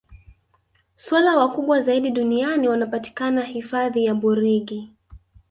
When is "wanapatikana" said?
2.67-3.43